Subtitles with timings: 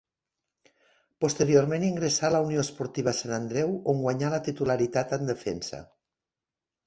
[1.25, 5.83] Posteriorment ingressà a la Unió Esportiva Sant Andreu on guanyà la titularitat en defensa.